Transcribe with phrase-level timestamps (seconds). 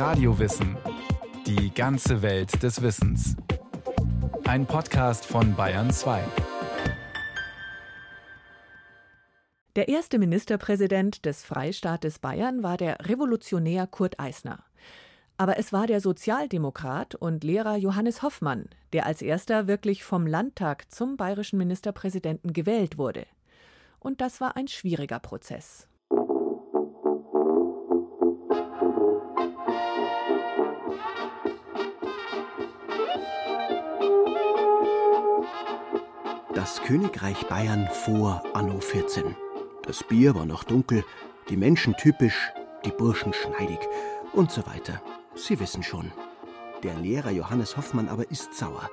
[0.00, 0.78] Radiowissen.
[1.46, 3.36] Die ganze Welt des Wissens.
[4.44, 6.24] Ein Podcast von Bayern 2.
[9.76, 14.64] Der erste Ministerpräsident des Freistaates Bayern war der Revolutionär Kurt Eisner.
[15.36, 20.90] Aber es war der Sozialdemokrat und Lehrer Johannes Hoffmann, der als erster wirklich vom Landtag
[20.90, 23.26] zum bayerischen Ministerpräsidenten gewählt wurde.
[23.98, 25.89] Und das war ein schwieriger Prozess.
[36.60, 39.34] Das Königreich Bayern vor Anno 14.
[39.82, 41.04] Das Bier war noch dunkel,
[41.48, 42.50] die Menschen typisch,
[42.84, 43.78] die Burschen schneidig
[44.34, 45.00] und so weiter.
[45.34, 46.12] Sie wissen schon.
[46.82, 48.90] Der Lehrer Johannes Hoffmann aber ist sauer.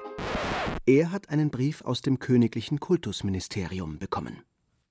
[0.85, 4.44] Er hat einen Brief aus dem königlichen Kultusministerium bekommen.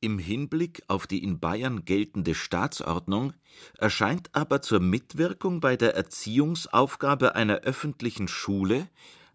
[0.02, 3.32] Im Hinblick auf die in Bayern geltende Staatsordnung
[3.78, 8.86] erscheint aber zur Mitwirkung bei der Erziehungsaufgabe einer öffentlichen Schule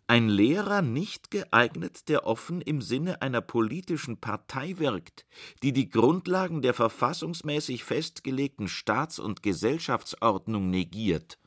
[0.08, 5.26] ein Lehrer nicht geeignet, der offen im Sinne einer politischen Partei wirkt,
[5.64, 11.40] die die Grundlagen der verfassungsmäßig festgelegten Staats- und Gesellschaftsordnung negiert.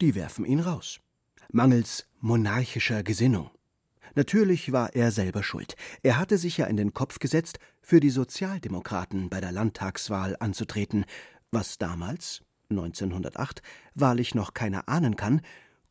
[0.00, 1.00] Die werfen ihn raus.
[1.52, 3.50] Mangels monarchischer Gesinnung.
[4.14, 5.74] Natürlich war er selber schuld.
[6.02, 11.04] Er hatte sich ja in den Kopf gesetzt, für die Sozialdemokraten bei der Landtagswahl anzutreten,
[11.50, 13.62] was damals, 1908,
[13.94, 15.42] wahrlich noch keiner ahnen kann,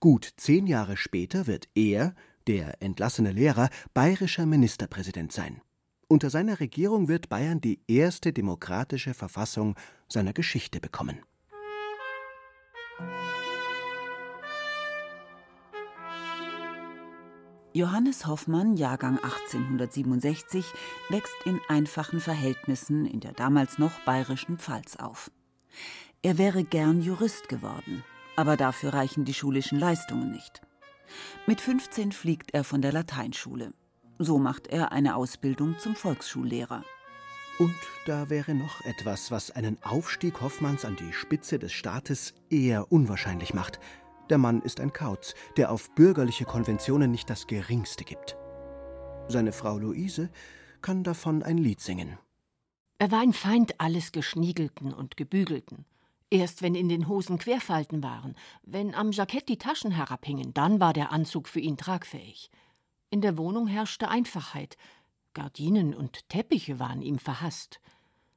[0.02, 2.16] Gut zehn Jahre später wird er,
[2.48, 5.62] der entlassene Lehrer, bayerischer Ministerpräsident sein.
[6.08, 9.76] Unter seiner Regierung wird Bayern die erste demokratische Verfassung
[10.08, 11.20] seiner Geschichte bekommen.
[17.74, 20.66] Johannes Hoffmann, Jahrgang 1867,
[21.10, 25.30] wächst in einfachen Verhältnissen in der damals noch bayerischen Pfalz auf.
[26.24, 28.04] Er wäre gern Jurist geworden,
[28.36, 30.62] aber dafür reichen die schulischen Leistungen nicht.
[31.48, 33.74] Mit 15 fliegt er von der Lateinschule.
[34.20, 36.84] So macht er eine Ausbildung zum Volksschullehrer.
[37.60, 37.76] Und
[38.06, 43.54] da wäre noch etwas, was einen Aufstieg Hoffmanns an die Spitze des Staates eher unwahrscheinlich
[43.54, 43.80] macht.
[44.30, 48.38] Der Mann ist ein Kauz, der auf bürgerliche Konventionen nicht das geringste gibt.
[49.28, 50.30] Seine Frau Luise
[50.82, 52.18] kann davon ein Lied singen.
[52.98, 55.86] Er war ein Feind alles Geschniegelten und Gebügelten.
[56.34, 60.94] Erst wenn in den Hosen Querfalten waren, wenn am Jackett die Taschen herabhingen, dann war
[60.94, 62.50] der Anzug für ihn tragfähig.
[63.10, 64.78] In der Wohnung herrschte Einfachheit.
[65.34, 67.82] Gardinen und Teppiche waren ihm verhasst.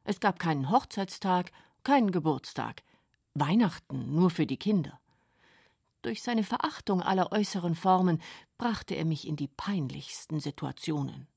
[0.02, 1.52] Es gab keinen Hochzeitstag,
[1.84, 2.82] keinen Geburtstag.
[3.34, 4.98] Weihnachten nur für die Kinder.
[6.02, 8.20] Durch seine Verachtung aller äußeren Formen
[8.58, 11.28] brachte er mich in die peinlichsten Situationen.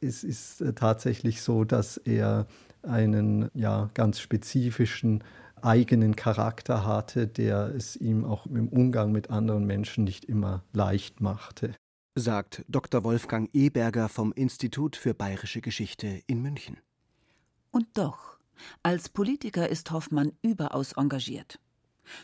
[0.00, 2.46] Es ist äh, tatsächlich so, dass er
[2.82, 5.22] einen ja, ganz spezifischen
[5.64, 11.20] eigenen Charakter hatte, der es ihm auch im Umgang mit anderen Menschen nicht immer leicht
[11.20, 11.74] machte.
[12.14, 13.04] Sagt Dr.
[13.04, 16.78] Wolfgang Eberger vom Institut für Bayerische Geschichte in München.
[17.70, 18.38] Und doch,
[18.82, 21.60] als Politiker ist Hoffmann überaus engagiert.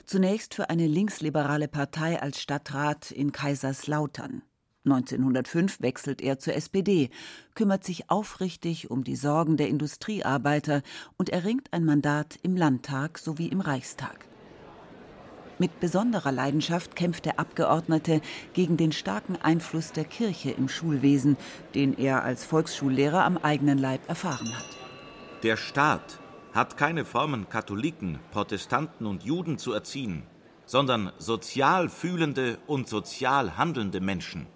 [0.05, 4.43] Zunächst für eine linksliberale Partei als Stadtrat in Kaiserslautern.
[4.87, 7.11] 1905 wechselt er zur SPD,
[7.55, 10.83] kümmert sich aufrichtig um die Sorgen der Industriearbeiter
[11.17, 14.27] und erringt ein Mandat im Landtag sowie im Reichstag.
[15.59, 18.21] Mit besonderer Leidenschaft kämpft der Abgeordnete
[18.53, 21.37] gegen den starken Einfluss der Kirche im Schulwesen,
[21.75, 24.67] den er als Volksschullehrer am eigenen Leib erfahren hat.
[25.43, 26.21] Der Staat
[26.53, 30.25] hat keine Formen, Katholiken, Protestanten und Juden zu erziehen,
[30.67, 34.47] sondern sozial fühlende und sozial handelnde Menschen.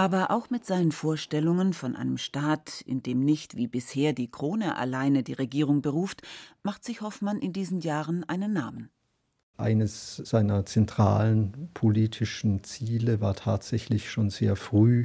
[0.00, 4.78] Aber auch mit seinen Vorstellungen von einem Staat, in dem nicht wie bisher die Krone
[4.78, 6.22] alleine die Regierung beruft,
[6.62, 8.88] macht sich Hoffmann in diesen Jahren einen Namen.
[9.58, 15.04] Eines seiner zentralen politischen Ziele war tatsächlich schon sehr früh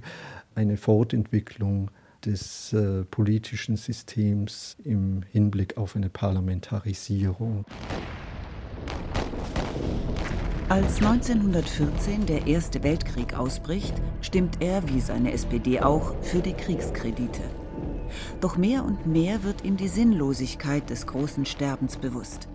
[0.56, 1.92] eine Fortentwicklung
[2.24, 7.66] des äh, politischen Systems im Hinblick auf eine Parlamentarisierung.
[10.68, 17.44] Als 1914 der Erste Weltkrieg ausbricht, stimmt er, wie seine SPD auch, für die Kriegskredite.
[18.42, 22.48] Doch mehr und mehr wird ihm die Sinnlosigkeit des großen Sterbens bewusst.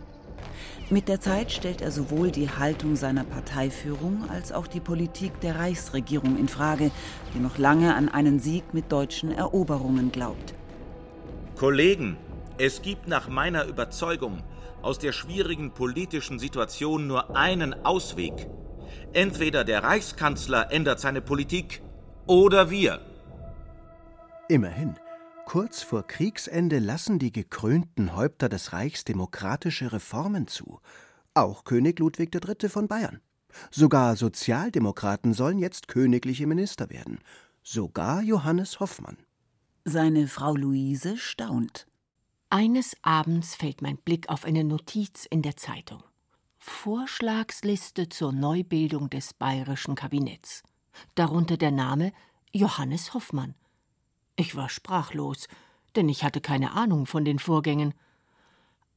[0.90, 5.60] Mit der Zeit stellt er sowohl die Haltung seiner Parteiführung als auch die Politik der
[5.60, 6.90] Reichsregierung in Frage,
[7.32, 10.52] die noch lange an einen Sieg mit deutschen Eroberungen glaubt.
[11.54, 12.16] Kollegen,
[12.58, 14.42] es gibt nach meiner Überzeugung
[14.82, 18.48] aus der schwierigen politischen Situation nur einen Ausweg.
[19.12, 21.82] Entweder der Reichskanzler ändert seine Politik
[22.26, 23.00] oder wir.
[24.48, 24.96] Immerhin,
[25.46, 30.80] kurz vor Kriegsende lassen die gekrönten Häupter des Reichs demokratische Reformen zu.
[31.34, 32.68] Auch König Ludwig III.
[32.68, 33.20] von Bayern.
[33.70, 37.18] Sogar Sozialdemokraten sollen jetzt königliche Minister werden.
[37.62, 39.18] Sogar Johannes Hoffmann.
[39.84, 41.86] Seine Frau Luise staunt.
[42.52, 46.02] Eines Abends fällt mein Blick auf eine Notiz in der Zeitung.
[46.58, 50.64] Vorschlagsliste zur Neubildung des bayerischen Kabinetts.
[51.14, 52.12] Darunter der Name
[52.52, 53.54] Johannes Hoffmann.
[54.34, 55.46] Ich war sprachlos,
[55.94, 57.94] denn ich hatte keine Ahnung von den Vorgängen.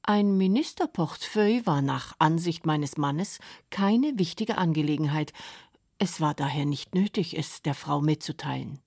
[0.02, 3.38] Ein Ministerportefeuille war nach Ansicht meines Mannes
[3.70, 5.32] keine wichtige Angelegenheit.
[6.00, 8.80] Es war daher nicht nötig, es der Frau mitzuteilen.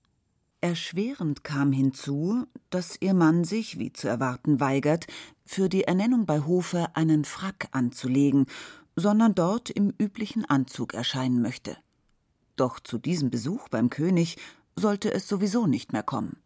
[0.61, 5.06] Erschwerend kam hinzu, dass ihr Mann sich, wie zu erwarten, weigert,
[5.44, 8.47] für die Ernennung bei Hofe einen Frack anzulegen,
[8.97, 11.76] sondern dort im üblichen Anzug erscheinen möchte.
[12.56, 14.38] Doch zu diesem Besuch beim König
[14.75, 16.38] sollte es sowieso nicht mehr kommen.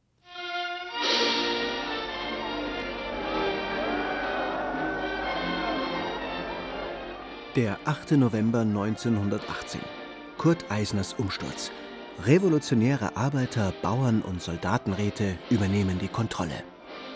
[7.57, 8.12] Der 8.
[8.12, 9.81] November 1918.
[10.37, 11.71] Kurt Eisners Umsturz.
[12.27, 16.65] Revolutionäre Arbeiter, Bauern und Soldatenräte übernehmen die Kontrolle.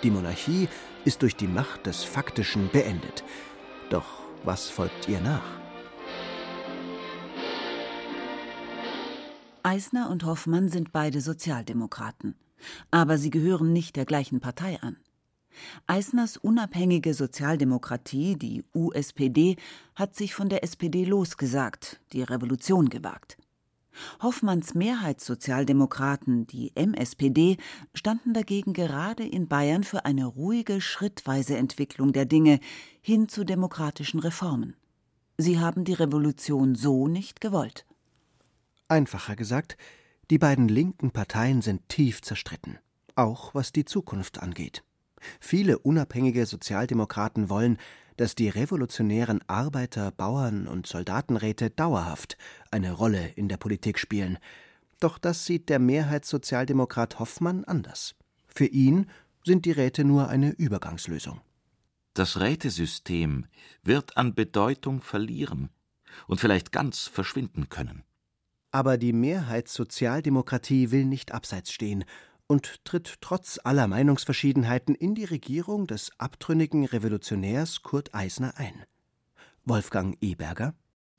[0.02, 0.66] Die Monarchie
[1.04, 3.22] ist durch die Macht des Faktischen beendet.
[3.90, 4.06] Doch
[4.44, 5.44] was folgt ihr nach?
[9.62, 12.34] Eisner und Hoffmann sind beide Sozialdemokraten.
[12.90, 14.96] Aber sie gehören nicht der gleichen Partei an.
[15.86, 19.56] Eisners unabhängige Sozialdemokratie, die USPD,
[19.94, 23.36] hat sich von der SPD losgesagt, die Revolution gewagt.
[24.22, 27.56] Hoffmanns Mehrheitssozialdemokraten, die MSPD,
[27.94, 32.60] standen dagegen gerade in Bayern für eine ruhige, schrittweise Entwicklung der Dinge
[33.00, 34.76] hin zu demokratischen Reformen.
[35.36, 37.86] Sie haben die Revolution so nicht gewollt.
[38.88, 39.76] Einfacher gesagt,
[40.30, 42.78] die beiden linken Parteien sind tief zerstritten,
[43.16, 44.84] auch was die Zukunft angeht.
[45.40, 47.78] Viele unabhängige Sozialdemokraten wollen,
[48.16, 52.36] dass die revolutionären Arbeiter, Bauern und Soldatenräte dauerhaft
[52.70, 54.38] eine Rolle in der Politik spielen.
[55.00, 58.14] Doch das sieht der Mehrheitssozialdemokrat Hoffmann anders.
[58.46, 59.06] Für ihn
[59.44, 61.40] sind die Räte nur eine Übergangslösung.
[62.14, 63.46] Das Rätesystem
[63.82, 65.70] wird an Bedeutung verlieren
[66.28, 68.04] und vielleicht ganz verschwinden können.
[68.70, 72.04] Aber die Mehrheitssozialdemokratie will nicht abseits stehen
[72.46, 78.84] und tritt trotz aller Meinungsverschiedenheiten in die Regierung des abtrünnigen Revolutionärs Kurt Eisner ein.
[79.64, 80.74] Wolfgang Eberger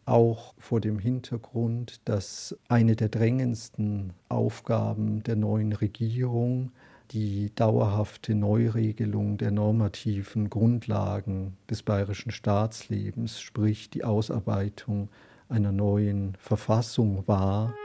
[0.05, 6.71] auch vor dem Hintergrund, dass eine der drängendsten Aufgaben der neuen Regierung
[7.11, 15.09] die dauerhafte Neuregelung der normativen Grundlagen des bayerischen Staatslebens, sprich die Ausarbeitung
[15.49, 17.75] einer neuen Verfassung war.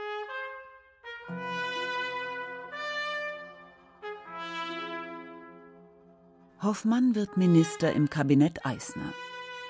[6.63, 9.13] Hoffmann wird Minister im Kabinett Eisner.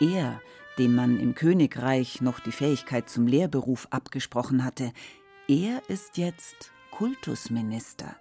[0.02, 0.42] Er,
[0.78, 4.92] dem man im Königreich noch die Fähigkeit zum Lehrberuf abgesprochen hatte,
[5.48, 8.14] er ist jetzt Kultusminister.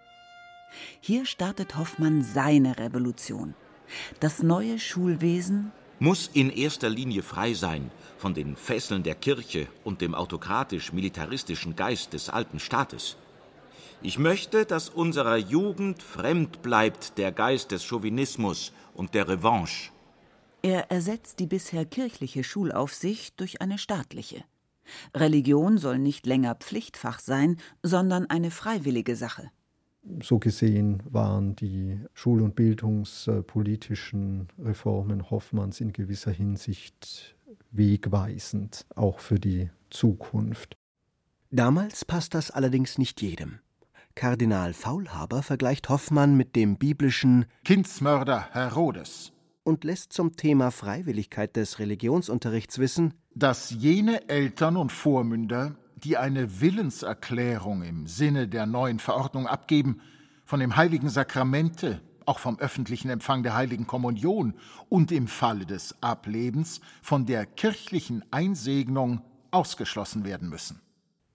[1.00, 3.54] Hier startet Hoffmann seine Revolution.
[4.20, 10.00] Das neue Schulwesen muss in erster Linie frei sein von den Fesseln der Kirche und
[10.00, 13.16] dem autokratisch-militaristischen Geist des alten Staates.
[14.02, 19.90] Ich möchte, dass unserer Jugend fremd bleibt der Geist des Chauvinismus und der Revanche.
[20.62, 24.42] Er ersetzt die bisher kirchliche Schulaufsicht durch eine staatliche.
[25.14, 29.50] Religion soll nicht länger Pflichtfach sein, sondern eine freiwillige Sache.
[30.22, 37.36] So gesehen waren die schul- und bildungspolitischen Reformen Hoffmanns in gewisser Hinsicht
[37.70, 40.74] wegweisend, auch für die Zukunft.
[41.50, 43.60] Damals passt das allerdings nicht jedem.
[44.14, 51.78] Kardinal Faulhaber vergleicht Hoffmann mit dem biblischen Kindsmörder Herodes und lässt zum Thema Freiwilligkeit des
[51.78, 59.46] Religionsunterrichts wissen, dass jene Eltern und Vormünder, die eine Willenserklärung im Sinne der neuen Verordnung
[59.46, 60.00] abgeben,
[60.44, 64.54] von dem heiligen Sakramente, auch vom öffentlichen Empfang der heiligen Kommunion
[64.88, 70.80] und im Falle des Ablebens von der kirchlichen Einsegnung ausgeschlossen werden müssen.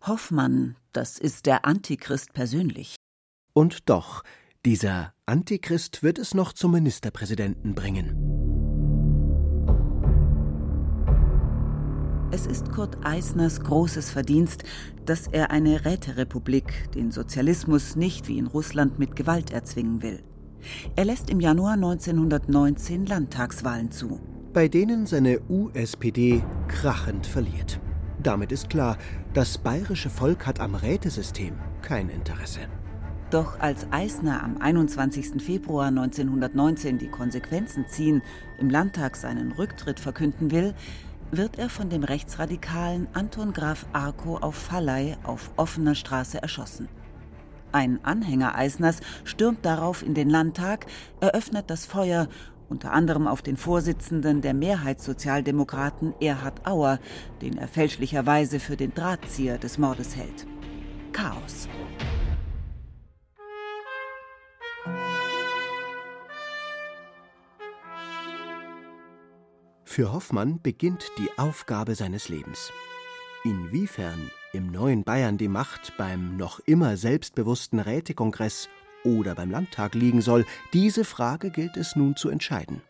[0.01, 2.95] Hoffmann, das ist der Antichrist persönlich.
[3.53, 4.23] Und doch,
[4.65, 8.21] dieser Antichrist wird es noch zum Ministerpräsidenten bringen.
[12.31, 14.63] Es ist Kurt Eisners großes Verdienst,
[15.05, 20.23] dass er eine Räterepublik, den Sozialismus nicht wie in Russland mit Gewalt erzwingen will.
[20.95, 24.19] Er lässt im Januar 1919 Landtagswahlen zu,
[24.51, 27.79] bei denen seine USPD krachend verliert.
[28.21, 28.97] Damit ist klar,
[29.33, 32.61] das bayerische Volk hat am Rätesystem kein Interesse.
[33.31, 35.43] Doch als Eisner am 21.
[35.43, 38.21] Februar 1919 die Konsequenzen ziehen,
[38.59, 40.73] im Landtag seinen Rücktritt verkünden will,
[41.31, 46.87] wird er von dem Rechtsradikalen Anton Graf Arco auf Fallei auf offener Straße erschossen.
[47.71, 50.85] Ein Anhänger Eisners stürmt darauf in den Landtag,
[51.19, 52.29] eröffnet das Feuer,
[52.69, 56.99] unter anderem auf den Vorsitzenden der Mehrheitssozialdemokraten Erhard Auer,
[57.41, 60.45] den er fälschlicherweise für den Drahtzieher des Mordes hält.
[61.11, 61.67] Chaos.
[69.83, 72.73] Für Hoffmann beginnt die Aufgabe seines Lebens.
[73.45, 78.67] Inwiefern im neuen Bayern die Macht beim noch immer selbstbewussten Rätekongress
[79.05, 82.81] oder beim Landtag liegen soll, diese Frage gilt es nun zu entscheiden.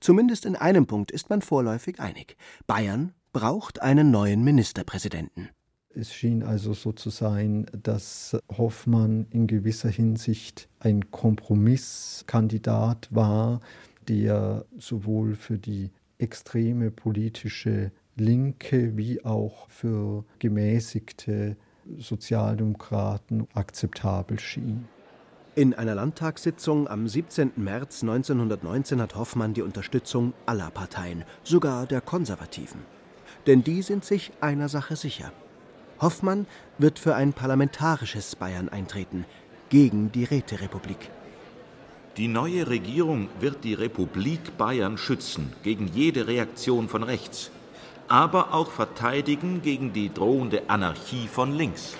[0.00, 2.36] Zumindest in einem Punkt ist man vorläufig einig.
[2.66, 5.48] Bayern braucht einen neuen Ministerpräsidenten.
[5.94, 13.60] Es schien also so zu sein, dass Hoffmann in gewisser Hinsicht ein Kompromisskandidat war,
[14.08, 21.56] der sowohl für die extreme politische Linke wie auch für gemäßigte
[21.98, 24.88] Sozialdemokraten akzeptabel schien.
[25.54, 27.52] In einer Landtagssitzung am 17.
[27.56, 32.80] März 1919 hat Hoffmann die Unterstützung aller Parteien, sogar der Konservativen.
[33.46, 35.32] Denn die sind sich einer Sache sicher.
[36.00, 36.46] Hoffmann
[36.78, 39.26] wird für ein parlamentarisches Bayern eintreten,
[39.68, 41.10] gegen die Räterepublik.
[42.16, 47.50] Die neue Regierung wird die Republik Bayern schützen gegen jede Reaktion von rechts,
[48.12, 51.96] aber auch verteidigen gegen die drohende Anarchie von links.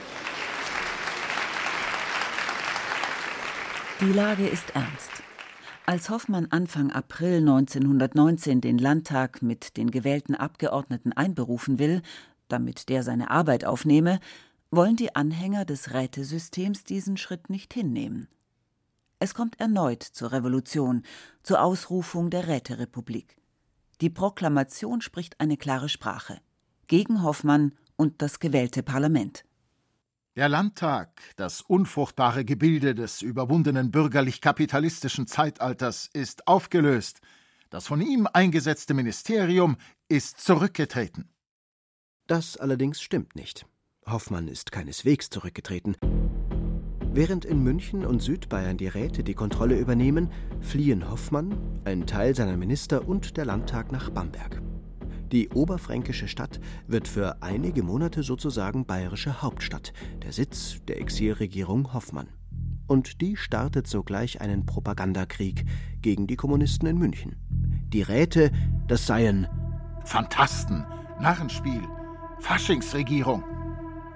[3.98, 5.10] Die Lage ist ernst.
[5.86, 12.02] Als Hoffmann Anfang April 1919 den Landtag mit den gewählten Abgeordneten einberufen will,
[12.48, 14.20] damit der seine Arbeit aufnehme,
[14.70, 18.28] wollen die Anhänger des Rätesystems diesen Schritt nicht hinnehmen.
[19.18, 21.04] Es kommt erneut zur Revolution,
[21.42, 23.38] zur Ausrufung der Räterepublik.
[24.02, 26.40] Die Proklamation spricht eine klare Sprache
[26.88, 29.44] gegen Hoffmann und das gewählte Parlament.
[30.34, 37.20] Der Landtag, das unfruchtbare Gebilde des überwundenen bürgerlich-kapitalistischen Zeitalters, ist aufgelöst.
[37.70, 39.76] Das von ihm eingesetzte Ministerium
[40.08, 41.30] ist zurückgetreten.
[42.26, 43.66] Das allerdings stimmt nicht.
[44.04, 45.96] Hoffmann ist keineswegs zurückgetreten.
[47.14, 50.30] Während in München und Südbayern die Räte die Kontrolle übernehmen,
[50.62, 51.54] fliehen Hoffmann,
[51.84, 54.62] ein Teil seiner Minister und der Landtag nach Bamberg.
[55.30, 59.92] Die oberfränkische Stadt wird für einige Monate sozusagen bayerische Hauptstadt,
[60.22, 62.28] der Sitz der Exilregierung Hoffmann.
[62.86, 65.66] Und die startet sogleich einen Propagandakrieg
[66.00, 67.36] gegen die Kommunisten in München.
[67.92, 68.50] Die Räte,
[68.88, 69.46] das seien
[70.06, 70.86] Phantasten,
[71.20, 71.82] Narrenspiel,
[72.40, 73.44] Faschingsregierung.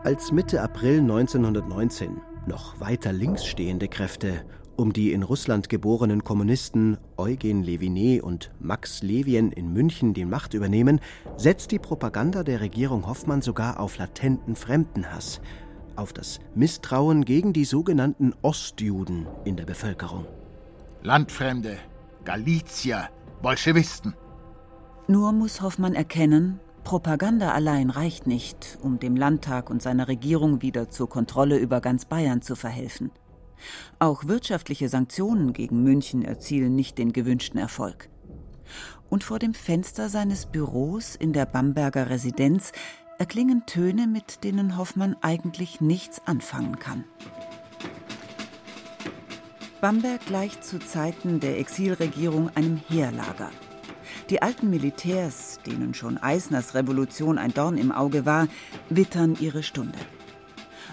[0.02, 4.44] Als Mitte April 1919 noch weiter links stehende Kräfte
[4.76, 10.54] um die in Russland geborenen Kommunisten Eugen Leviné und Max Levien in München die Macht
[10.54, 11.00] übernehmen,
[11.36, 15.40] setzt die Propaganda der Regierung Hoffmann sogar auf latenten Fremdenhass,
[15.96, 20.26] auf das Misstrauen gegen die sogenannten Ostjuden in der Bevölkerung.
[21.02, 21.78] Landfremde,
[22.24, 23.08] Galizier,
[23.40, 24.14] Bolschewisten.
[25.08, 30.88] Nur muss Hoffmann erkennen, Propaganda allein reicht nicht, um dem Landtag und seiner Regierung wieder
[30.88, 33.10] zur Kontrolle über ganz Bayern zu verhelfen.
[33.98, 38.08] Auch wirtschaftliche Sanktionen gegen München erzielen nicht den gewünschten Erfolg.
[39.10, 42.70] Und vor dem Fenster seines Büros in der Bamberger Residenz
[43.18, 47.02] erklingen Töne, mit denen Hoffmann eigentlich nichts anfangen kann.
[49.80, 53.50] Bamberg gleicht zu Zeiten der Exilregierung einem Heerlager.
[54.28, 58.48] Die alten Militärs, denen schon Eisners Revolution ein Dorn im Auge war,
[58.90, 59.98] wittern ihre Stunde.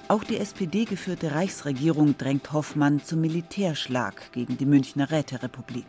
[0.07, 5.87] Auch die SPD-geführte Reichsregierung drängt Hoffmann zum Militärschlag gegen die Münchner Räterepublik.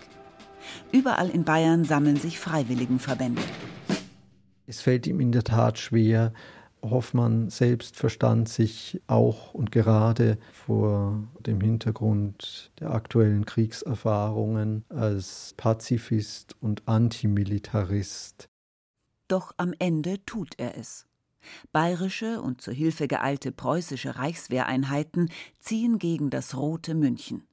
[0.91, 3.43] Überall in Bayern sammeln sich Freiwilligenverbände.
[4.67, 6.33] Es fällt ihm in der Tat schwer,
[6.91, 16.57] Hoffmann selbst verstand sich auch und gerade vor dem Hintergrund der aktuellen Kriegserfahrungen als Pazifist
[16.61, 18.49] und Antimilitarist.
[19.29, 21.07] Doch am Ende tut er es.
[21.73, 27.45] Bayerische und zur Hilfe geeilte preußische Reichswehreinheiten ziehen gegen das Rote München.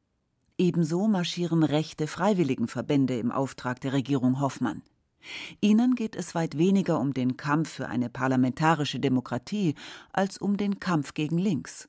[0.58, 4.84] Ebenso marschieren rechte Freiwilligenverbände im Auftrag der Regierung Hoffmann.
[5.62, 9.76] Ihnen geht es weit weniger um den Kampf für eine parlamentarische Demokratie
[10.12, 11.88] als um den Kampf gegen links.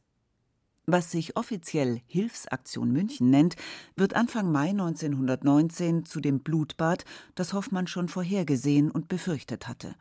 [0.87, 3.55] Was sich offiziell Hilfsaktion München nennt,
[3.95, 7.05] wird Anfang Mai 1919 zu dem Blutbad,
[7.37, 9.95] das Hoffmann schon vorhergesehen und befürchtet hatte.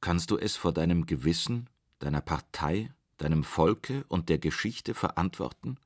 [0.00, 5.78] Kannst du es vor deinem Gewissen, deiner Partei, deinem Volke und der Geschichte verantworten?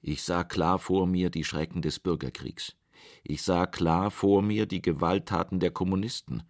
[0.00, 2.77] Ich sah klar vor mir die Schrecken des Bürgerkriegs
[3.22, 6.42] Ich sah klar vor mir die Gewalttaten der Kommunisten,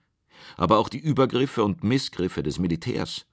[0.56, 3.26] aber auch die Übergriffe und Missgriffe des Militärs.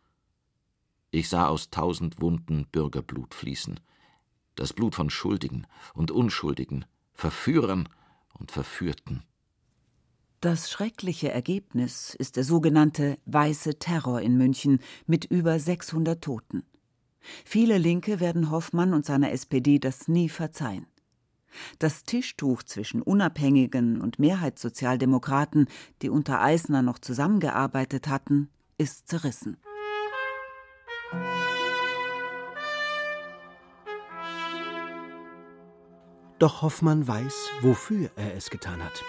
[1.12, 3.80] Ich sah aus tausend Wunden Bürgerblut fließen,
[4.56, 7.88] das Blut von Schuldigen und Unschuldigen, Verführern
[8.34, 9.24] und Verführten.
[10.42, 16.64] Das schreckliche Ergebnis ist der sogenannte Weiße Terror in München mit über 600 Toten.
[17.46, 20.86] Viele Linke werden Hoffmann und seiner SPD das nie verzeihen.
[21.80, 25.68] Das Tischtuch zwischen Unabhängigen und Mehrheitssozialdemokraten,
[26.02, 29.58] die unter Eisner noch zusammengearbeitet hatten, ist zerrissen.
[36.38, 39.04] Doch Hoffmann weiß, wofür er es getan hat.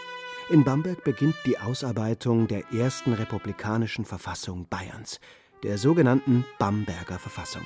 [0.49, 5.19] In Bamberg beginnt die Ausarbeitung der ersten republikanischen Verfassung Bayerns,
[5.65, 7.63] der sogenannten Bamberger Verfassung.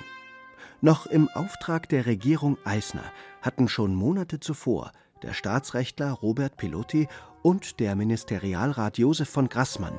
[0.83, 3.05] Noch im Auftrag der Regierung Eisner
[3.43, 7.07] hatten schon Monate zuvor der Staatsrechtler Robert Pilotti
[7.43, 9.99] und der Ministerialrat Josef von Grassmann,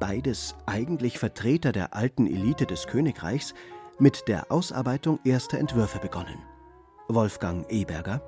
[0.00, 3.52] beides eigentlich Vertreter der alten Elite des Königreichs,
[3.98, 6.38] mit der Ausarbeitung erster Entwürfe begonnen.
[7.08, 8.22] Wolfgang Eberger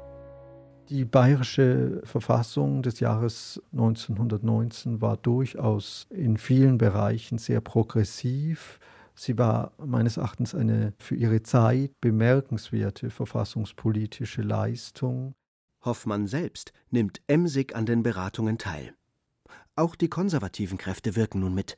[0.88, 8.79] die bayerische Verfassung des Jahres 1919 war durchaus in vielen Bereichen sehr progressiv.
[9.18, 15.35] Sie war meines Erachtens eine für ihre Zeit bemerkenswerte verfassungspolitische Leistung.
[15.80, 18.94] Hoffmann selbst nimmt emsig an den Beratungen teil.
[19.75, 21.76] Auch die konservativen Kräfte wirken nun mit.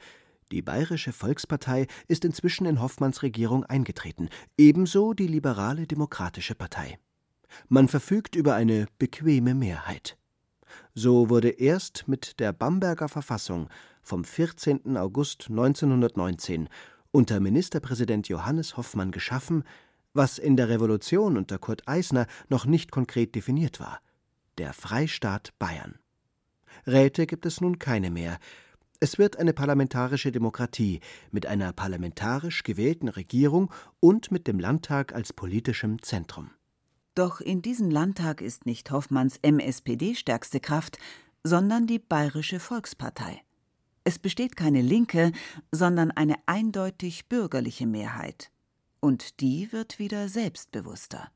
[0.50, 6.98] Die Bayerische Volkspartei ist inzwischen in Hoffmanns Regierung eingetreten, ebenso die Liberale Demokratische Partei.
[7.68, 10.16] Man verfügt über eine bequeme Mehrheit.
[10.94, 13.68] So wurde erst mit der Bamberger Verfassung
[14.02, 14.96] vom 14.
[14.96, 16.68] August 1919
[17.10, 19.64] unter Ministerpräsident Johannes Hoffmann geschaffen,
[20.14, 24.00] was in der Revolution unter Kurt Eisner noch nicht konkret definiert war:
[24.58, 25.98] der Freistaat Bayern.
[26.86, 28.38] Räte gibt es nun keine mehr.
[29.00, 31.00] Es wird eine parlamentarische Demokratie
[31.30, 36.50] mit einer parlamentarisch gewählten Regierung und mit dem Landtag als politischem Zentrum.
[37.14, 40.98] Doch in diesem Landtag ist nicht Hoffmanns MSPD stärkste Kraft,
[41.44, 43.42] sondern die Bayerische Volkspartei.
[44.08, 45.32] Es besteht keine linke,
[45.70, 48.50] sondern eine eindeutig bürgerliche Mehrheit.
[49.00, 51.30] Und die wird wieder selbstbewusster.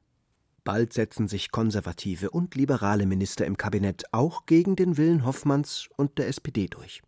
[0.65, 6.17] Bald setzen sich konservative und liberale Minister im Kabinett auch gegen den Willen Hoffmanns und
[6.17, 7.03] der SPD durch.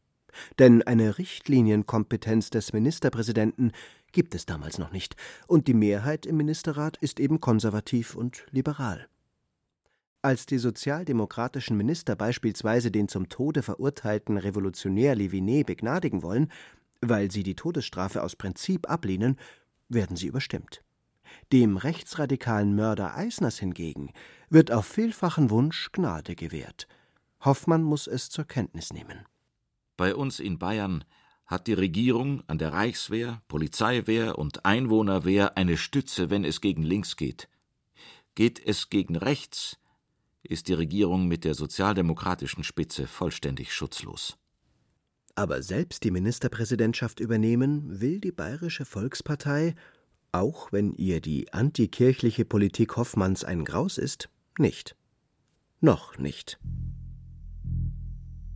[0.59, 3.73] Denn eine Richtlinienkompetenz des Ministerpräsidenten
[4.13, 9.09] gibt es damals noch nicht, und die Mehrheit im Ministerrat ist eben konservativ und liberal.
[10.25, 16.51] Als die sozialdemokratischen Minister beispielsweise den zum Tode verurteilten Revolutionär Levinet begnadigen wollen,
[17.03, 19.37] weil sie die Todesstrafe aus Prinzip ablehnen,
[19.91, 20.83] werden sie überstimmt.
[21.53, 24.15] Dem rechtsradikalen Mörder Eisners hingegen
[24.49, 26.89] wird auf vielfachen Wunsch Gnade gewährt.
[27.41, 29.27] Hoffmann muss es zur Kenntnis nehmen.
[29.99, 31.05] Bei uns in Bayern
[31.45, 37.17] hat die Regierung an der Reichswehr, Polizeiwehr und Einwohnerwehr eine Stütze, wenn es gegen links
[37.17, 37.51] geht.
[38.35, 39.77] Geht es gegen rechts,
[40.45, 44.37] ist die Regierung mit der sozialdemokratischen Spitze vollständig schutzlos.
[45.35, 49.75] Aber selbst die Ministerpräsidentschaft übernehmen will die Bayerische Volkspartei,
[50.31, 54.29] auch wenn ihr die antikirchliche Politik Hoffmanns ein Graus ist,
[54.59, 54.97] nicht.
[55.81, 56.59] Noch nicht.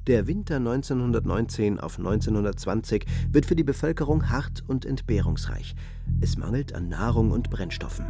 [0.06, 5.74] Der Winter 1919 auf 1920 wird für die Bevölkerung hart und entbehrungsreich.
[6.22, 8.06] Es mangelt an Nahrung und Brennstoffen.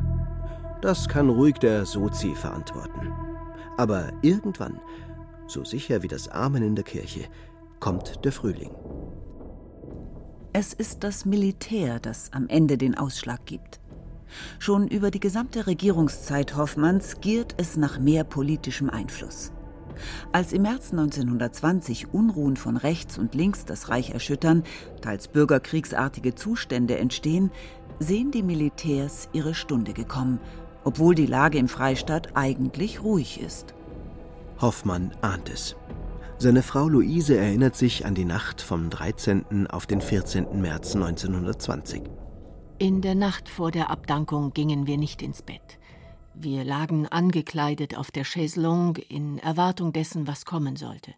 [0.80, 3.10] Das kann ruhig der Sozi verantworten.
[3.78, 4.80] Aber irgendwann,
[5.46, 7.24] so sicher wie das Amen in der Kirche,
[7.78, 8.74] kommt der Frühling.
[10.52, 13.78] Es ist das Militär, das am Ende den Ausschlag gibt.
[14.58, 19.52] Schon über die gesamte Regierungszeit Hoffmanns giert es nach mehr politischem Einfluss.
[20.32, 24.64] Als im März 1920 Unruhen von rechts und links das Reich erschüttern,
[25.02, 27.52] teils bürgerkriegsartige Zustände entstehen,
[28.00, 30.40] sehen die Militärs ihre Stunde gekommen,
[30.84, 33.74] obwohl die Lage im Freistaat eigentlich ruhig ist.
[34.60, 35.76] Hoffmann ahnt es.
[36.38, 39.66] Seine Frau Luise erinnert sich an die Nacht vom 13.
[39.68, 40.60] auf den 14.
[40.60, 42.02] März 1920.
[42.78, 45.78] In der Nacht vor der Abdankung gingen wir nicht ins Bett.
[46.34, 51.12] Wir lagen angekleidet auf der Chaiselongue in Erwartung dessen, was kommen sollte.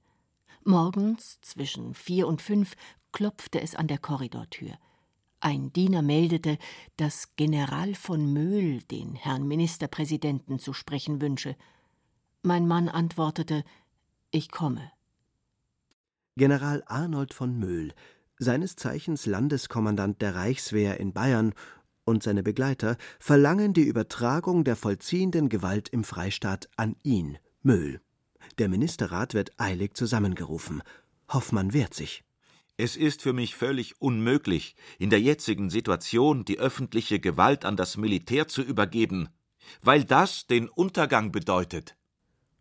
[0.64, 2.74] Morgens zwischen vier und fünf
[3.12, 4.72] klopfte es an der Korridortür.
[5.40, 6.58] Ein Diener meldete,
[6.96, 11.56] dass General von Möhl den Herrn Ministerpräsidenten zu sprechen wünsche.
[12.42, 13.64] Mein Mann antwortete
[14.30, 14.92] Ich komme.
[16.36, 17.94] General Arnold von Möhl,
[18.38, 21.54] seines Zeichens Landeskommandant der Reichswehr in Bayern
[22.04, 28.00] und seine Begleiter verlangen die Übertragung der vollziehenden Gewalt im Freistaat an ihn, Möhl.
[28.58, 30.82] Der Ministerrat wird eilig zusammengerufen.
[31.28, 32.24] Hoffmann wehrt sich.
[32.82, 37.98] Es ist für mich völlig unmöglich, in der jetzigen Situation die öffentliche Gewalt an das
[37.98, 39.28] Militär zu übergeben,
[39.82, 41.94] weil das den Untergang bedeutet.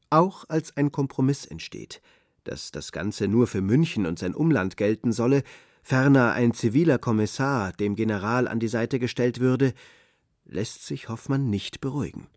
[0.10, 2.02] Auch als ein Kompromiss entsteht,
[2.44, 5.42] dass das Ganze nur für München und sein Umland gelten solle,
[5.84, 9.74] ferner ein ziviler Kommissar dem General an die Seite gestellt würde,
[10.44, 12.28] lässt sich Hoffmann nicht beruhigen.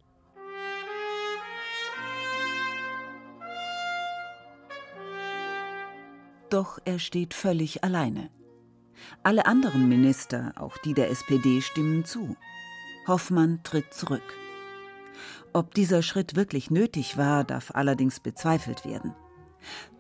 [6.53, 8.29] Doch er steht völlig alleine.
[9.23, 12.37] Alle anderen Minister, auch die der SPD, stimmen zu.
[13.09, 14.37] Hoffmann tritt zurück.
[15.55, 19.15] Ob dieser Schritt wirklich nötig war, darf allerdings bezweifelt werden.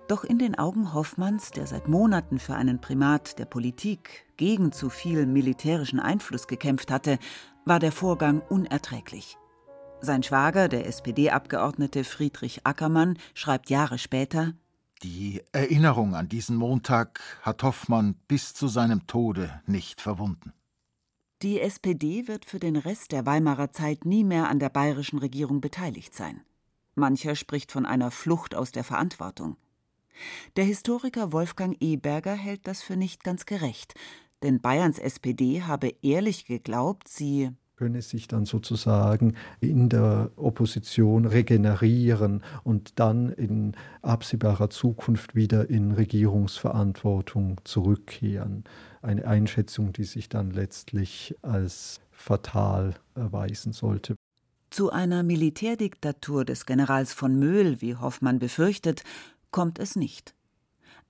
[0.08, 4.90] Doch in den Augen Hoffmanns, der seit Monaten für einen Primat der Politik gegen zu
[4.90, 7.18] viel militärischen Einfluss gekämpft hatte,
[7.64, 9.38] war der Vorgang unerträglich.
[10.02, 14.52] Sein Schwager, der SPD-Abgeordnete Friedrich Ackermann, schreibt Jahre später
[15.02, 20.52] die Erinnerung an diesen Montag hat Hoffmann bis zu seinem Tode nicht verwunden.
[21.42, 25.60] Die SPD wird für den Rest der Weimarer Zeit nie mehr an der bayerischen Regierung
[25.60, 26.42] beteiligt sein.
[26.94, 29.56] Mancher spricht von einer Flucht aus der Verantwortung.
[30.56, 33.94] Der Historiker Wolfgang Eberger hält das für nicht ganz gerecht,
[34.42, 37.50] denn Bayerns SPD habe ehrlich geglaubt, sie
[37.82, 45.90] könne sich dann sozusagen in der Opposition regenerieren und dann in absehbarer Zukunft wieder in
[45.90, 48.62] Regierungsverantwortung zurückkehren.
[49.02, 54.14] Eine Einschätzung, die sich dann letztlich als fatal erweisen sollte.
[54.70, 59.02] Zu einer Militärdiktatur des Generals von Möhl, wie Hoffmann befürchtet,
[59.50, 60.36] kommt es nicht.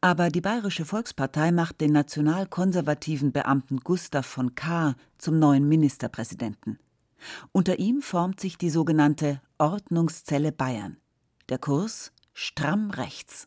[0.05, 6.81] Aber die Bayerische Volkspartei macht den nationalkonservativen Beamten Gustav von Kahr zum neuen Ministerpräsidenten.
[7.53, 10.97] Unter ihm formt sich die sogenannte Ordnungszelle Bayern.
[11.49, 13.47] Der Kurs stramm rechts.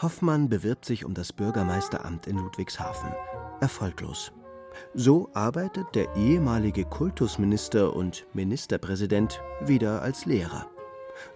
[0.00, 3.10] Hoffmann bewirbt sich um das Bürgermeisteramt in Ludwigshafen.
[3.60, 4.32] Erfolglos.
[4.94, 10.66] So arbeitet der ehemalige Kultusminister und Ministerpräsident wieder als Lehrer.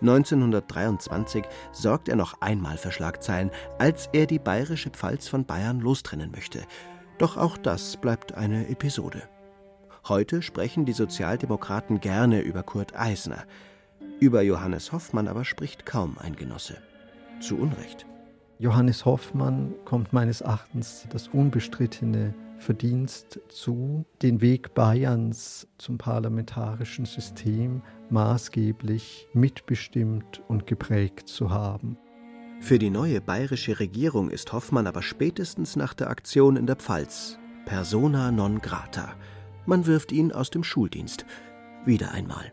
[0.01, 6.31] 1923 sorgt er noch einmal für Schlagzeilen, als er die bayerische Pfalz von Bayern lostrennen
[6.31, 6.63] möchte.
[7.19, 9.23] Doch auch das bleibt eine Episode.
[10.09, 13.45] Heute sprechen die Sozialdemokraten gerne über Kurt Eisner.
[14.21, 16.77] Über Johannes Hoffmann aber spricht kaum ein Genosse.
[17.41, 18.07] Zu Unrecht.
[18.59, 27.83] Johannes Hoffmann kommt meines Erachtens das unbestrittene Verdienst zu, den Weg Bayerns zum parlamentarischen System
[28.11, 31.99] maßgeblich mitbestimmt und geprägt zu haben.
[32.61, 37.39] Für die neue bayerische Regierung ist Hoffmann aber spätestens nach der Aktion in der Pfalz
[37.67, 39.15] persona non grata.
[39.67, 41.27] Man wirft ihn aus dem Schuldienst.
[41.85, 42.53] Wieder einmal.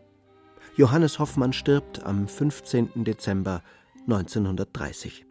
[0.76, 3.04] Johannes Hoffmann stirbt am 15.
[3.04, 3.62] Dezember
[4.08, 5.26] 1930.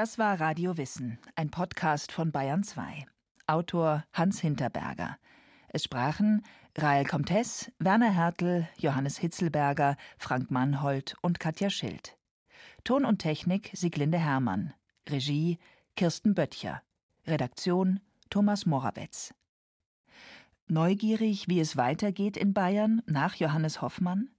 [0.00, 3.04] Das war Radio Wissen, ein Podcast von Bayern 2.
[3.46, 5.18] Autor Hans Hinterberger.
[5.68, 6.42] Es sprachen
[6.74, 12.16] Rael Comtes, Werner Hertel, Johannes Hitzelberger, Frank Mannhold und Katja Schild.
[12.82, 14.72] Ton und Technik Sieglinde Hermann.
[15.06, 15.58] Regie
[15.96, 16.80] Kirsten Böttcher.
[17.26, 19.34] Redaktion Thomas Morawetz.
[20.66, 24.30] Neugierig, wie es weitergeht in Bayern nach Johannes Hoffmann?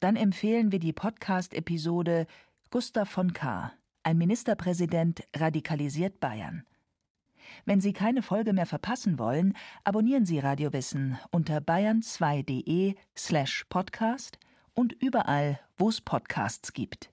[0.00, 2.26] Dann empfehlen wir die Podcast-Episode
[2.72, 3.74] Gustav von Kahr
[4.08, 6.64] ein Ministerpräsident radikalisiert Bayern.
[7.66, 14.38] Wenn Sie keine Folge mehr verpassen wollen, abonnieren Sie Radiowissen unter bayern2.de slash podcast
[14.72, 17.10] und überall, wo es Podcasts gibt.